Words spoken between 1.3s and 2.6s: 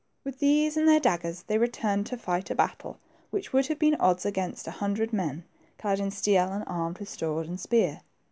they returned to fight a